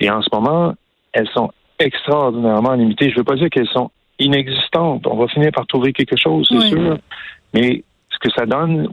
Et 0.00 0.10
en 0.10 0.22
ce 0.22 0.28
moment, 0.32 0.74
elles 1.12 1.28
sont 1.30 1.50
extraordinairement 1.78 2.74
limitées. 2.74 3.10
Je 3.10 3.14
ne 3.14 3.18
veux 3.18 3.24
pas 3.24 3.36
dire 3.36 3.48
qu'elles 3.50 3.68
sont 3.68 3.90
inexistantes. 4.18 5.06
On 5.06 5.16
va 5.16 5.28
finir 5.28 5.50
par 5.52 5.66
trouver 5.66 5.92
quelque 5.92 6.16
chose, 6.16 6.48
c'est 6.50 6.68
sûr. 6.68 6.98
Mais 7.54 7.82
ce 8.10 8.18
que 8.18 8.30
ça 8.34 8.46
donne, 8.46 8.88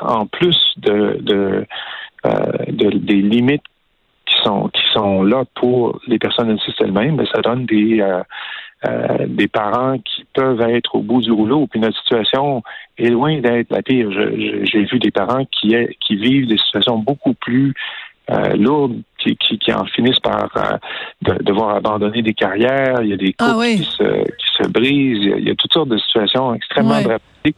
en 0.00 0.26
plus 0.26 0.58
de, 0.78 1.18
de, 1.20 1.66
euh, 2.26 2.32
de, 2.68 2.90
des 2.98 3.20
limites 3.20 3.62
qui 4.26 4.36
sont 4.42 4.68
qui 4.68 4.82
sont 4.94 5.22
là 5.22 5.44
pour 5.54 6.00
les 6.06 6.18
personnes 6.18 6.50
autistes 6.50 6.80
elles-mêmes, 6.80 7.16
ben, 7.16 7.26
ça 7.34 7.42
donne 7.42 7.66
des 7.66 8.00
euh, 8.00 8.22
euh, 8.86 9.26
des 9.26 9.48
parents 9.48 9.98
qui 9.98 10.24
peuvent 10.34 10.60
être 10.60 10.96
au 10.96 11.00
bout 11.00 11.22
du 11.22 11.32
rouleau. 11.32 11.66
Puis 11.66 11.80
notre 11.80 11.98
situation 11.98 12.62
est 12.98 13.08
loin 13.08 13.40
d'être 13.40 13.70
la 13.70 13.82
pire. 13.82 14.10
J'ai 14.10 14.84
vu 14.84 14.98
des 14.98 15.10
parents 15.10 15.44
qui, 15.46 15.74
qui 16.00 16.16
vivent 16.16 16.48
des 16.48 16.58
situations 16.58 16.98
beaucoup 16.98 17.34
plus 17.34 17.74
euh, 18.30 18.56
lourdes, 18.56 19.00
qui, 19.18 19.36
qui, 19.36 19.72
en 19.72 19.84
finissent 19.86 20.20
par 20.20 20.50
euh, 20.56 21.34
devoir 21.40 21.76
abandonner 21.76 22.22
des 22.22 22.34
carrières. 22.34 23.00
Il 23.02 23.08
y 23.08 23.12
a 23.12 23.16
des 23.16 23.34
ah 23.38 23.52
couples 23.52 23.66
qui, 23.66 23.84
se, 23.84 24.24
qui, 24.24 24.62
se, 24.62 24.68
brisent. 24.68 25.32
Il 25.38 25.48
y, 25.48 25.50
a, 25.50 25.54
toutes 25.54 25.72
sortes 25.72 25.88
de 25.88 25.98
situations 25.98 26.54
extrêmement 26.54 27.00
dramatiques 27.00 27.56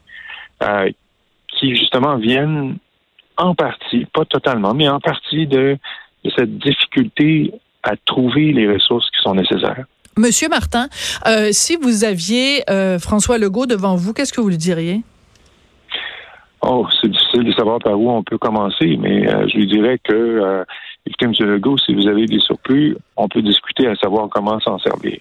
qui 1.49 1.75
justement 1.75 2.16
viennent 2.16 2.76
en 3.37 3.54
partie, 3.54 4.06
pas 4.06 4.25
totalement, 4.25 4.75
mais 4.75 4.88
en 4.88 5.00
partie 5.00 5.47
de 5.47 5.76
cette 6.37 6.59
difficulté 6.59 7.52
à 7.83 7.97
trouver 8.04 8.52
les 8.52 8.71
ressources 8.71 9.11
qui 9.11 9.23
sont 9.23 9.35
nécessaires. 9.35 9.85
Monsieur 10.19 10.49
Martin, 10.49 10.89
euh, 11.27 11.49
si 11.53 11.77
vous 11.77 12.05
aviez 12.05 12.63
euh, 12.71 12.99
François 12.99 13.37
Legault 13.37 13.67
devant 13.67 13.97
vous, 13.97 14.15
qu'est-ce 14.15 14.33
que 14.33 14.41
vous 14.41 14.49
lui 14.49 14.57
diriez? 14.57 15.03
Oh, 16.63 16.87
c'est 16.99 17.11
difficile 17.11 17.45
de 17.45 17.53
savoir 17.53 17.81
par 17.81 18.01
où 18.01 18.11
on 18.11 18.23
peut 18.23 18.39
commencer, 18.39 18.97
mais 18.99 19.29
euh, 19.29 19.47
je 19.47 19.59
lui 19.59 19.67
dirais 19.67 19.99
que, 20.03 20.65
écoutez, 21.05 21.27
M. 21.27 21.51
Legault, 21.51 21.77
si 21.77 21.95
vous 21.95 22.09
avez 22.09 22.25
des 22.25 22.41
surplus, 22.41 22.97
on 23.19 23.29
peut 23.29 23.43
discuter 23.43 23.89
à 23.89 23.95
savoir 23.97 24.31
comment 24.31 24.59
s'en 24.61 24.79
servir. 24.79 25.19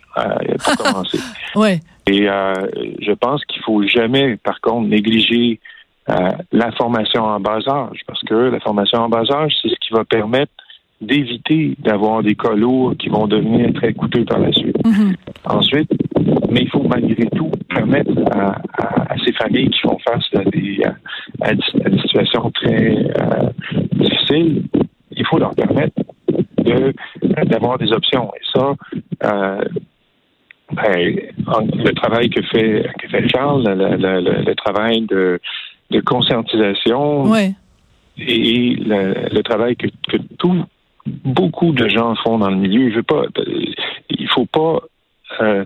pour 0.63 0.77
commencer. 0.77 1.19
ouais. 1.55 1.81
Et 2.07 2.27
je 2.27 3.11
pense 3.19 3.43
qu'il 3.45 3.61
faut 3.63 3.85
jamais, 3.85 4.37
par 4.37 4.61
contre, 4.61 4.87
négliger 4.87 5.59
la 6.07 6.71
formation 6.71 7.25
en 7.25 7.41
bas 7.41 7.59
âge, 7.67 7.99
parce 8.07 8.21
que 8.21 8.33
la 8.33 8.61
formation 8.61 8.99
en 8.99 9.09
bas 9.09 9.29
âge, 9.29 9.51
c'est 9.61 9.67
ce 9.67 9.75
qui 9.75 9.91
va 9.91 10.05
permettre 10.05 10.53
d'éviter 11.01 11.75
d'avoir 11.79 12.23
des 12.23 12.35
cas 12.35 12.53
qui 12.99 13.09
vont 13.09 13.27
devenir 13.27 13.73
très 13.73 13.93
coûteux 13.93 14.25
par 14.25 14.39
la 14.39 14.51
suite. 14.51 14.77
Mhm. 14.85 15.15
Ensuite, 15.45 15.91
mais 16.49 16.61
il 16.61 16.69
faut 16.69 16.83
malgré 16.83 17.25
tout 17.35 17.51
permettre 17.69 18.11
à, 18.31 18.55
ces 19.25 19.33
familles 19.33 19.69
qui 19.69 19.79
font 19.81 19.97
face 20.07 20.25
à 20.35 20.43
des, 20.45 20.79
à, 21.41 21.53
des 21.53 21.99
situations 22.01 22.49
très 22.51 22.95
euh, 22.95 23.49
difficiles, 23.93 24.63
il 25.11 25.25
faut 25.25 25.37
leur 25.37 25.53
permettre 25.55 25.95
de 26.59 26.93
d'avoir 27.45 27.77
des 27.77 27.91
options. 27.91 28.31
Et 28.35 28.43
ça, 28.53 28.73
euh, 29.23 29.63
ben, 30.71 31.15
le 31.37 31.91
travail 31.91 32.29
que 32.29 32.41
fait, 32.43 32.87
que 32.99 33.07
fait 33.07 33.27
Charles, 33.29 33.63
le, 33.63 34.53
travail 34.55 35.01
de, 35.01 35.39
de 35.91 35.99
conscientisation 36.01 37.33
et 38.17 38.75
le, 38.79 39.41
travail 39.41 39.75
que, 39.75 39.87
que 40.09 40.17
tout, 40.37 40.63
beaucoup 41.05 41.71
de 41.71 41.87
gens 41.87 42.15
font 42.15 42.37
dans 42.37 42.49
le 42.49 42.55
milieu. 42.55 42.89
Je 42.89 42.97
veux 42.97 43.03
pas, 43.03 43.23
il 44.09 44.27
faut 44.29 44.45
pas 44.45 44.79
euh, 45.41 45.65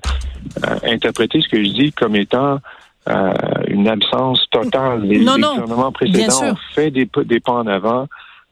euh, 0.65 0.75
interpréter 0.83 1.41
ce 1.41 1.49
que 1.49 1.63
je 1.63 1.69
dis 1.69 1.91
comme 1.91 2.15
étant 2.15 2.59
euh, 3.07 3.31
une 3.67 3.87
absence 3.87 4.45
totale. 4.51 5.03
Les, 5.03 5.19
gouvernements 5.19 5.91
précédents 5.91 6.51
ont 6.51 6.57
fait 6.73 6.91
des, 6.91 7.09
des 7.25 7.39
pas 7.39 7.53
en 7.53 7.67
avant. 7.67 8.07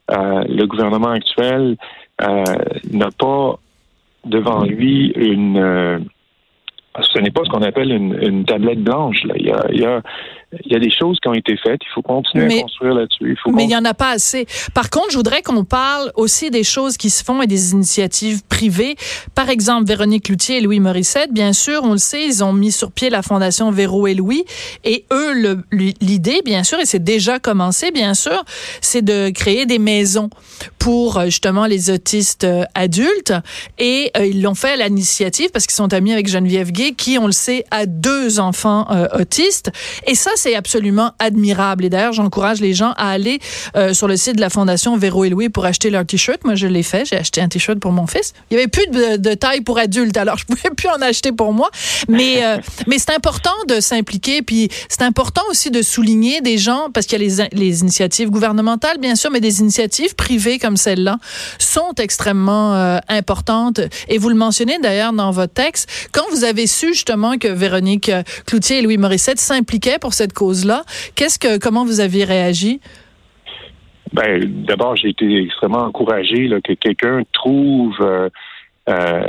le 0.09 0.65
gouvernement 0.65 1.11
actuel 1.11 1.77
n'a 2.19 3.11
pas 3.17 3.59
devant 4.25 4.63
lui 4.63 5.11
une 5.15 6.07
ce 6.99 7.19
n'est 7.19 7.31
pas 7.31 7.41
ce 7.43 7.49
qu'on 7.49 7.61
appelle 7.61 7.91
une, 7.91 8.43
tablette 8.45 8.83
blanche. 8.83 9.23
Là. 9.25 9.35
Il, 9.37 9.45
y 9.45 9.51
a, 9.51 9.65
il, 9.71 9.79
y 9.81 9.85
a, 9.85 10.01
il 10.65 10.71
y 10.71 10.75
a 10.75 10.79
des 10.79 10.91
choses 10.91 11.19
qui 11.21 11.27
ont 11.27 11.33
été 11.33 11.57
faites. 11.57 11.81
Il 11.83 11.93
faut 11.93 12.01
continuer 12.01 12.59
à 12.59 12.61
construire 12.61 12.93
là-dessus. 12.93 13.37
Mais 13.53 13.63
il 13.63 13.67
n'y 13.67 13.75
en 13.75 13.83
a 13.83 13.93
pas 13.93 14.11
assez. 14.11 14.45
Par 14.73 14.89
contre, 14.89 15.11
je 15.11 15.17
voudrais 15.17 15.41
qu'on 15.41 15.65
parle 15.65 16.11
aussi 16.15 16.49
des 16.49 16.63
choses 16.63 16.95
qui 16.95 17.09
se 17.09 17.23
font 17.23 17.41
et 17.41 17.47
des 17.47 17.73
initiatives 17.73 18.43
privées. 18.47 18.95
Par 19.35 19.49
exemple, 19.49 19.87
Véronique 19.87 20.29
Loutier 20.29 20.57
et 20.57 20.61
Louis 20.61 20.79
Morissette, 20.79 21.33
bien 21.33 21.51
sûr, 21.51 21.81
on 21.83 21.91
le 21.91 21.97
sait, 21.97 22.25
ils 22.25 22.45
ont 22.45 22.53
mis 22.53 22.71
sur 22.71 22.91
pied 22.91 23.09
la 23.09 23.21
Fondation 23.21 23.71
Véro 23.71 24.07
et 24.07 24.13
Louis. 24.13 24.45
Et 24.85 25.05
eux, 25.11 25.61
l'idée, 25.71 26.41
bien 26.45 26.63
sûr, 26.63 26.79
et 26.79 26.85
c'est 26.85 27.03
déjà 27.03 27.39
commencé, 27.39 27.91
bien 27.91 28.13
sûr, 28.13 28.43
c'est 28.79 29.03
de 29.03 29.29
créer 29.31 29.65
des 29.65 29.79
maisons 29.79 30.29
pour 30.79 31.17
euh, 31.17 31.25
justement 31.25 31.65
les 31.65 31.89
autistes 31.89 32.45
euh, 32.45 32.63
adultes. 32.73 33.33
Et 33.77 34.11
euh, 34.15 34.25
ils 34.25 34.41
l'ont 34.41 34.55
fait 34.55 34.81
à 34.81 34.87
l'initiative 34.87 35.49
parce 35.51 35.65
qu'ils 35.65 35.75
sont 35.75 35.93
amis 35.93 36.13
avec 36.13 36.29
Geneviève 36.29 36.71
Gay, 36.71 36.93
qui, 36.93 37.17
on 37.17 37.25
le 37.25 37.33
sait, 37.33 37.65
a 37.71 37.85
deux 37.85 38.39
enfants 38.39 38.87
autistes. 39.13 39.71
Et 40.05 40.15
ça, 40.15 40.31
c'est 40.37 40.55
absolument 40.55 41.11
admirable. 41.19 41.85
Et 41.85 41.89
d'ailleurs, 41.89 42.13
j'encourage 42.13 42.61
les 42.61 42.73
gens 42.73 42.93
à 42.97 43.09
aller 43.09 43.39
euh, 43.75 43.93
sur 43.93 44.07
le 44.07 44.15
site 44.15 44.35
de 44.35 44.41
la 44.41 44.49
Fondation 44.49 44.97
Véro 44.97 45.25
et 45.25 45.29
Louis 45.29 45.49
pour 45.49 45.65
acheter 45.65 45.89
leur 45.89 46.05
t-shirt. 46.05 46.43
Moi, 46.45 46.55
je 46.55 46.67
l'ai 46.67 46.83
fait. 46.83 47.05
J'ai 47.05 47.17
acheté 47.17 47.41
un 47.41 47.49
t-shirt 47.49 47.79
pour 47.79 47.91
mon 47.91 48.07
fils. 48.07 48.33
Il 48.49 48.55
y 48.55 48.57
avait 48.57 48.67
plus 48.67 48.87
de, 48.87 49.33
taille 49.33 49.61
pour 49.61 49.77
adultes, 49.77 50.17
alors 50.17 50.37
je 50.37 50.45
pouvais 50.45 50.69
plus 50.75 50.87
en 50.89 51.01
acheter 51.01 51.31
pour 51.31 51.53
moi. 51.53 51.69
Mais 52.07 52.43
euh, 52.43 52.57
mais 52.87 52.97
c'est 52.97 53.13
important 53.13 53.51
de 53.67 53.79
s'impliquer. 53.79 54.41
Puis 54.41 54.69
c'est 54.89 55.01
important 55.01 55.41
aussi 55.49 55.71
de 55.71 55.81
souligner 55.81 56.41
des 56.41 56.57
gens 56.57 56.89
parce 56.93 57.05
qu'il 57.05 57.21
y 57.21 57.25
a 57.25 57.27
les, 57.27 57.49
les 57.51 57.81
initiatives 57.81 58.29
gouvernementales, 58.29 58.97
bien 58.99 59.15
sûr, 59.15 59.31
mais 59.31 59.41
des 59.41 59.59
initiatives 59.59 60.15
privées 60.15 60.59
comme 60.59 60.77
celle-là 60.77 61.17
sont 61.59 61.93
extrêmement 61.97 62.75
euh, 62.75 62.99
importantes. 63.07 63.81
Et 64.07 64.17
vous 64.17 64.29
le 64.29 64.35
mentionnez 64.35 64.77
d'ailleurs 64.79 65.13
dans 65.13 65.31
votre 65.31 65.53
texte. 65.53 65.89
Quand 66.11 66.23
vous 66.31 66.43
avez 66.43 66.67
su 66.67 66.93
justement 66.93 67.37
que 67.37 67.47
Véronique 67.47 68.11
Cloutier 68.45 68.79
et 68.79 68.81
Louis 68.81 68.97
Morissette 68.97 69.39
s'impliquaient 69.39 69.99
pour 69.99 70.13
cette 70.13 70.26
cause-là. 70.33 70.83
Qu'est-ce 71.15 71.39
que, 71.39 71.57
comment 71.57 71.85
vous 71.85 71.99
aviez 71.99 72.23
réagi? 72.23 72.79
Ben, 74.13 74.43
d'abord, 74.65 74.95
j'ai 74.95 75.09
été 75.09 75.43
extrêmement 75.43 75.83
encouragé 75.83 76.49
que 76.63 76.73
quelqu'un 76.73 77.23
trouve 77.33 77.95
euh, 78.01 78.29
euh, 78.89 79.21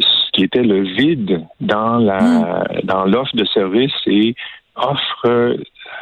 ce 0.00 0.30
qui 0.32 0.44
était 0.44 0.62
le 0.62 0.82
vide 0.82 1.44
dans 1.60 1.98
la 1.98 2.20
hmm. 2.20 2.80
dans 2.84 3.04
l'offre 3.04 3.36
de 3.36 3.44
service 3.44 3.92
et 4.06 4.34
offre 4.76 5.56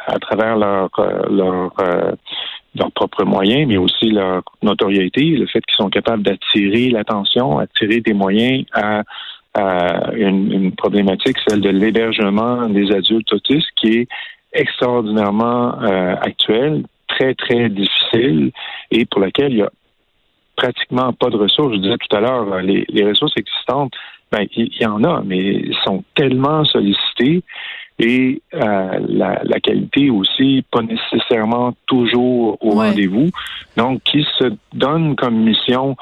à 0.07 0.17
travers 0.19 0.55
leur 0.55 0.89
leur 1.29 1.73
leurs 2.75 2.91
propres 2.91 3.23
moyens, 3.23 3.67
mais 3.67 3.77
aussi 3.77 4.09
leur 4.09 4.41
notoriété, 4.61 5.21
le 5.21 5.45
fait 5.45 5.61
qu'ils 5.65 5.75
sont 5.75 5.89
capables 5.89 6.23
d'attirer 6.23 6.89
l'attention, 6.89 7.59
attirer 7.59 8.01
des 8.01 8.13
moyens 8.13 8.65
à, 8.73 9.03
une, 9.55 10.51
une, 10.51 10.71
problématique, 10.71 11.37
celle 11.47 11.61
de 11.61 11.69
l'hébergement 11.69 12.67
des 12.67 12.91
adultes 12.91 13.31
autistes, 13.33 13.69
qui 13.75 13.99
est 13.99 14.07
extraordinairement 14.53 15.81
euh, 15.81 16.15
actuelle, 16.21 16.83
très, 17.07 17.33
très 17.35 17.69
difficile 17.69 18.51
et 18.91 19.05
pour 19.05 19.21
laquelle 19.21 19.51
il 19.51 19.59
y 19.59 19.61
a 19.61 19.71
pratiquement 20.55 21.13
pas 21.13 21.29
de 21.29 21.37
ressources. 21.37 21.73
Je 21.75 21.79
disais 21.79 21.97
tout 21.97 22.15
à 22.15 22.19
l'heure, 22.19 22.53
euh, 22.53 22.61
les, 22.61 22.85
les 22.89 23.03
ressources 23.05 23.33
existantes, 23.37 23.93
ben, 24.31 24.47
il 24.55 24.75
y, 24.79 24.85
en 24.85 25.03
a, 25.03 25.21
mais 25.23 25.37
ils 25.37 25.77
sont 25.83 26.03
tellement 26.15 26.65
sollicités 26.65 27.43
et 27.99 28.41
euh, 28.55 28.99
la, 29.07 29.41
la, 29.43 29.59
qualité 29.59 30.09
aussi 30.09 30.65
pas 30.71 30.81
nécessairement 30.81 31.75
toujours 31.85 32.57
au 32.59 32.71
rendez-vous. 32.71 33.29
Donc, 33.77 34.01
qui 34.03 34.25
se 34.39 34.45
donne 34.73 35.15
comme 35.15 35.43
mission 35.43 35.95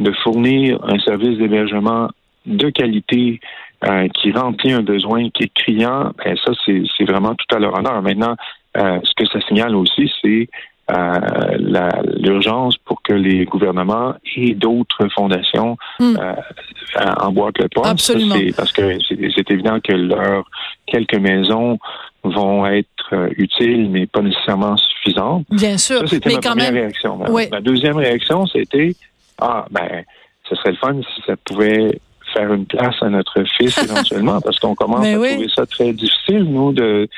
de 0.00 0.10
fournir 0.24 0.80
un 0.82 0.98
service 0.98 1.38
d'hébergement 1.38 2.08
de 2.46 2.70
qualité 2.70 3.40
euh, 3.84 4.08
qui 4.08 4.32
remplit 4.32 4.72
un 4.72 4.82
besoin 4.82 5.28
qui 5.30 5.44
est 5.44 5.54
criant, 5.54 6.12
ben 6.24 6.36
ça, 6.44 6.52
c'est 6.64 7.04
vraiment 7.04 7.34
tout 7.34 7.54
à 7.54 7.58
leur 7.58 7.78
honneur. 7.78 8.00
Maintenant, 8.02 8.36
euh, 8.76 8.98
ce 9.04 9.12
que 9.14 9.28
ça 9.30 9.40
signale 9.46 9.74
aussi, 9.74 10.10
c'est 10.22 10.48
euh, 10.88 11.98
l'urgence 12.20 12.76
pour 12.76 13.02
que 13.02 13.12
les 13.12 13.44
gouvernements 13.44 14.14
et 14.36 14.54
d'autres 14.54 15.08
fondations 15.08 15.76
hmm. 15.98 16.16
euh, 16.16 16.34
emboîtent 17.20 17.58
le 17.58 17.68
pas. 17.68 17.88
Absolument. 17.88 18.36
parce 18.56 18.70
que 18.70 18.96
c'est 19.34 19.50
évident 19.50 19.80
que 19.80 19.92
leurs 19.92 20.48
quelques 20.86 21.18
maisons 21.18 21.80
vont 22.22 22.66
être 22.66 22.86
euh, 23.12 23.28
utiles, 23.36 23.90
mais 23.90 24.06
pas 24.06 24.22
nécessairement 24.22 24.76
suffisantes. 24.76 25.44
Bien 25.50 25.76
sûr. 25.76 26.00
Ça, 26.00 26.06
c'était 26.06 26.34
ma 26.34 26.40
première 26.40 26.72
réaction. 26.72 27.18
Ma, 27.18 27.60
deuxième 27.60 27.96
réaction, 27.96 28.46
c'était 28.46 28.94
ah 29.40 29.66
ben, 29.72 30.04
ce 30.48 30.54
serait 30.54 30.70
le 30.70 30.76
fun 30.76 31.00
si 31.02 31.22
ça 31.26 31.34
pouvait 31.36 31.98
faire 32.36 32.52
une 32.52 32.66
place 32.66 32.94
à 33.00 33.08
notre 33.08 33.44
fils 33.56 33.76
éventuellement, 33.78 34.40
parce 34.40 34.58
qu'on 34.58 34.74
commence 34.74 35.06
à 35.06 35.12
trouver 35.12 35.48
ça 35.54 35.66
très 35.66 35.92
difficile, 35.92 36.44
nous, 36.44 36.72
de 36.72 37.08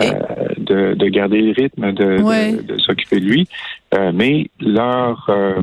euh, 0.00 0.12
de, 0.58 0.94
de, 0.94 1.08
garder 1.08 1.40
le 1.40 1.52
rythme, 1.60 1.90
de, 1.92 2.62
de, 2.62 2.78
s'occuper 2.78 3.18
de 3.18 3.24
lui. 3.24 3.48
Euh, 3.94 4.12
mais 4.14 4.48
leur, 4.60 5.26
euh, 5.28 5.60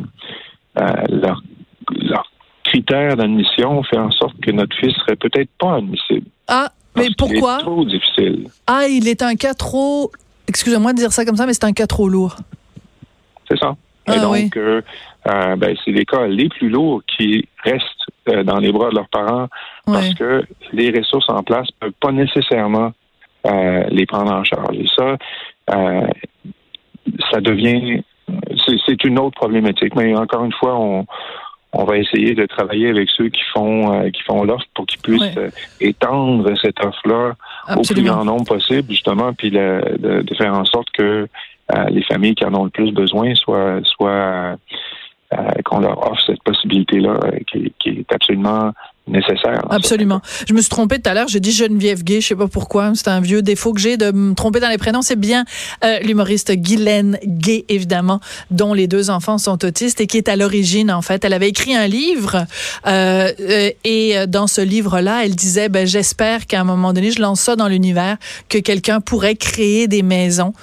leur, 1.10 1.41
leur 1.89 2.29
critère 2.65 3.15
d'admission 3.15 3.81
fait 3.84 3.98
en 3.98 4.12
sorte 4.12 4.38
que 4.41 4.51
notre 4.51 4.75
fils 4.75 4.93
serait 4.95 5.15
peut-être 5.15 5.50
pas 5.57 5.75
admissible. 5.75 6.27
Ah, 6.50 6.69
mais 6.98 7.07
pourquoi? 7.17 7.60
C'est 7.60 7.63
trop 7.63 7.86
difficile. 7.86 8.50
Ah, 8.67 8.88
il 8.89 9.07
est 9.07 9.22
un 9.22 9.36
cas 9.36 9.53
trop. 9.53 10.12
Excusez-moi 10.50 10.91
de 10.91 10.98
dire 10.98 11.13
ça 11.13 11.24
comme 11.24 11.38
ça, 11.38 11.45
mais 11.45 11.53
c'est 11.53 11.63
un 11.63 11.74
cas 11.74 11.88
trop 11.88 12.10
lourd. 12.10 12.36
C'est 13.50 13.57
ça. 13.57 13.77
Et 14.07 14.12
ah, 14.12 14.19
donc, 14.19 14.60
euh, 15.27 15.55
ben, 15.55 15.75
c'est 15.84 15.91
les 15.91 16.05
cas 16.05 16.27
les 16.27 16.50
plus 16.50 16.70
lourds 16.70 17.01
qui 17.05 17.48
restent 17.63 18.46
dans 18.46 18.58
les 18.58 18.72
bras 18.72 18.89
de 18.89 18.96
leurs 18.96 19.10
parents 19.10 19.48
parce 19.86 20.13
que 20.13 20.44
les 20.72 20.91
ressources 20.91 21.29
en 21.29 21.44
place 21.44 21.67
ne 21.82 21.88
peuvent 21.88 22.00
pas 22.00 22.12
nécessairement 22.12 22.91
euh, 23.46 23.84
les 23.89 24.08
prendre 24.08 24.32
en 24.32 24.44
charge. 24.44 24.75
Et 24.75 24.88
ça, 24.98 25.17
euh, 25.75 26.08
ça 27.32 27.41
devient, 27.41 28.01
c'est 28.88 29.03
une 29.03 29.20
autre 29.20 29.36
problématique. 29.36 29.96
Mais 29.96 30.15
encore 30.15 30.46
une 30.46 30.53
fois, 30.53 30.75
on, 30.75 31.05
on 31.74 31.84
va 31.84 31.98
essayer 31.98 32.34
de 32.34 32.48
travailler 32.48 32.89
avec 32.89 33.10
ceux 33.12 33.29
qui 33.29 33.44
font 33.53 33.94
euh, 33.94 34.10
qui 34.10 34.24
font 34.24 34.44
l'offre 34.46 34.65
pour 34.74 34.88
qu'ils 34.88 35.01
puissent 35.01 35.38
étendre 35.79 36.51
cette 36.60 36.84
offre-là 36.84 37.34
au 37.75 37.82
plus 37.82 38.01
grand 38.01 38.25
nombre 38.25 38.46
possible, 38.46 38.89
justement, 38.89 39.34
puis 39.34 39.51
de, 39.51 40.24
de, 40.24 40.36
faire 40.36 40.55
en 40.55 40.65
sorte 40.65 40.89
que 40.91 41.27
les 41.89 42.03
familles 42.03 42.36
qui 42.36 42.46
en 42.46 42.53
ont 42.55 42.63
le 42.63 42.72
plus 42.72 42.91
besoin 42.91 43.36
soient 43.36 43.79
soient 43.84 44.55
qu'on 45.63 45.79
leur 45.79 46.11
offre 46.11 46.21
cette 46.25 46.43
possibilité-là 46.43 47.19
qui, 47.47 47.73
qui, 47.79 47.89
est 47.89 48.11
absolument 48.11 48.71
nécessaire. 49.07 49.62
Absolument. 49.69 50.21
Je 50.47 50.53
me 50.53 50.62
suis 50.62 50.69
trompée 50.69 51.00
tout 51.00 51.09
à 51.09 51.13
l'heure. 51.13 51.27
J'ai 51.27 51.39
dit 51.39 51.51
Geneviève 51.51 52.03
Gay. 52.03 52.21
Je 52.21 52.27
sais 52.27 52.35
pas 52.35 52.47
pourquoi. 52.47 52.93
C'est 52.95 53.07
un 53.07 53.21
vieux 53.21 53.41
défaut 53.41 53.74
que 53.74 53.79
j'ai 53.79 53.97
de 53.97 54.12
me 54.12 54.33
tromper 54.33 54.59
dans 54.59 54.69
les 54.69 54.77
prénoms. 54.77 55.01
C'est 55.01 55.19
bien 55.19 55.45
euh, 55.83 56.00
l'humoriste 56.00 56.51
Guylaine 56.53 57.19
Gay, 57.25 57.65
évidemment, 57.69 58.19
dont 58.51 58.74
les 58.74 58.88
deux 58.88 59.09
enfants 59.09 59.38
sont 59.38 59.63
autistes 59.63 60.01
et 60.01 60.07
qui 60.07 60.17
est 60.17 60.27
à 60.27 60.35
l'origine, 60.35 60.91
en 60.91 61.01
fait. 61.01 61.24
Elle 61.24 61.33
avait 61.33 61.50
écrit 61.50 61.75
un 61.75 61.88
livre 61.88 62.45
euh, 62.88 63.31
euh 63.39 63.69
et 63.83 64.17
euh, 64.17 64.25
dans 64.25 64.47
ce 64.47 64.62
livre-là, 64.62 65.25
elle 65.25 65.35
disait, 65.35 65.69
ben, 65.69 65.85
j'espère 65.85 66.47
qu'à 66.47 66.62
un 66.62 66.63
moment 66.63 66.93
donné, 66.93 67.12
je 67.12 67.21
lance 67.21 67.41
ça 67.41 67.55
dans 67.55 67.67
l'univers, 67.67 68.17
que 68.50 68.57
quelqu'un 68.57 69.01
pourrait 69.01 69.35
créer 69.35 69.88
des 69.88 70.01
maisons 70.01 70.53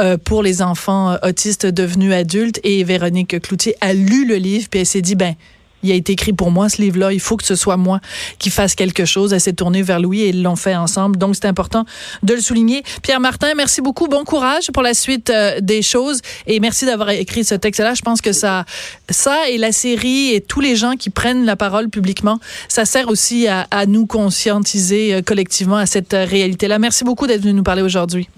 euh, 0.00 0.16
pour 0.16 0.42
les 0.42 0.62
enfants 0.62 1.16
autistes 1.22 1.66
devenus 1.66 2.12
adultes. 2.12 2.60
Et 2.64 2.82
Véronique 2.84 3.40
Cloutier 3.40 3.76
a 3.80 3.92
lu 3.92 4.26
le 4.26 4.36
livre 4.36 4.68
puis 4.70 4.80
elle 4.80 4.86
s'est 4.86 5.02
dit, 5.02 5.14
ben, 5.14 5.34
il 5.82 5.90
a 5.92 5.94
été 5.94 6.12
écrit 6.12 6.32
pour 6.32 6.50
moi, 6.50 6.68
ce 6.68 6.80
livre-là. 6.80 7.12
Il 7.12 7.20
faut 7.20 7.36
que 7.36 7.44
ce 7.44 7.54
soit 7.54 7.76
moi 7.76 8.00
qui 8.38 8.50
fasse 8.50 8.74
quelque 8.74 9.04
chose. 9.04 9.32
Elle 9.32 9.40
s'est 9.40 9.52
tournée 9.52 9.82
vers 9.82 10.00
Louis 10.00 10.22
et 10.22 10.28
ils 10.28 10.42
l'ont 10.42 10.56
fait 10.56 10.76
ensemble. 10.76 11.16
Donc, 11.16 11.34
c'est 11.34 11.46
important 11.46 11.84
de 12.22 12.34
le 12.34 12.40
souligner. 12.40 12.82
Pierre 13.02 13.20
Martin, 13.20 13.54
merci 13.54 13.80
beaucoup. 13.80 14.08
Bon 14.08 14.24
courage 14.24 14.70
pour 14.72 14.82
la 14.82 14.94
suite 14.94 15.30
euh, 15.30 15.60
des 15.60 15.82
choses. 15.82 16.20
Et 16.46 16.60
merci 16.60 16.86
d'avoir 16.86 17.10
écrit 17.10 17.44
ce 17.44 17.54
texte-là. 17.54 17.94
Je 17.94 18.02
pense 18.02 18.20
que 18.20 18.32
ça, 18.32 18.64
ça 19.10 19.48
et 19.48 19.58
la 19.58 19.72
série 19.72 20.34
et 20.34 20.40
tous 20.40 20.60
les 20.60 20.76
gens 20.76 20.96
qui 20.96 21.10
prennent 21.10 21.44
la 21.44 21.56
parole 21.56 21.88
publiquement, 21.88 22.38
ça 22.68 22.84
sert 22.84 23.08
aussi 23.08 23.46
à, 23.48 23.66
nous 23.86 24.06
conscientiser 24.06 25.14
euh, 25.14 25.22
collectivement 25.22 25.76
à 25.76 25.86
cette 25.86 26.14
euh, 26.14 26.24
réalité-là. 26.24 26.78
Merci 26.78 27.04
beaucoup 27.04 27.26
d'être 27.26 27.42
venu 27.42 27.54
nous 27.54 27.62
parler 27.62 27.82
aujourd'hui. 27.82 28.28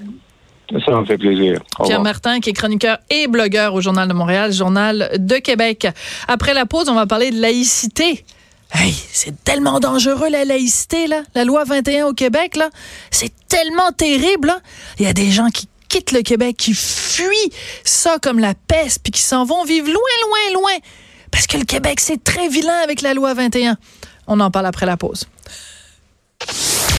Ça 0.71 0.93
me 0.93 1.05
fait 1.05 1.19
plaisir. 1.19 1.61
Pierre 1.85 2.03
Martin, 2.03 2.41
qui 2.41 2.51
est 2.51 2.55
chroniqueur 2.55 2.99
et 3.11 3.27
blogueur 3.29 3.75
au 3.75 3.81
Journal 3.81 4.09
de 4.09 4.15
Montréal, 4.15 4.53
Journal 4.53 5.11
de 5.19 5.37
Québec. 5.37 5.87
Après 6.27 6.55
la 6.55 6.67
pause, 6.67 6.89
on 6.89 6.95
va 6.95 7.07
parler 7.07 7.31
de 7.31 7.41
laïcité. 7.41 8.25
Hey, 8.73 8.93
c'est 8.93 9.45
tellement 9.45 9.79
dangereux 9.79 10.29
la 10.31 10.45
laïcité 10.45 11.07
là, 11.07 11.23
la 11.35 11.45
loi 11.45 11.63
21 11.65 12.07
au 12.07 12.13
Québec 12.13 12.57
là, 12.57 12.71
c'est 13.11 13.33
tellement 13.47 13.93
terrible. 13.97 14.53
Il 14.99 15.07
y 15.07 15.09
a 15.09 15.13
des 15.13 15.31
gens 15.31 15.49
qui 15.51 15.69
quittent 15.89 16.11
le 16.11 16.23
Québec, 16.23 16.57
qui 16.57 16.75
fuient 16.75 17.53
ça 17.85 18.19
comme 18.21 18.41
la 18.41 18.55
peste, 18.55 19.01
puis 19.05 19.13
qui 19.13 19.21
s'en 19.21 19.45
vont 19.45 19.63
vivre 19.65 19.87
loin, 19.87 19.95
loin, 19.95 20.61
loin, 20.61 20.73
parce 21.31 21.47
que 21.47 21.57
le 21.57 21.65
Québec 21.65 22.01
c'est 22.01 22.25
très 22.25 22.49
vilain 22.49 22.81
avec 22.83 23.01
la 23.01 23.15
loi 23.15 23.33
21. 23.35 23.77
On 24.27 24.41
en 24.41 24.51
parle 24.51 24.67
après 24.67 24.87
la 24.87 24.97
pause. 24.97 25.27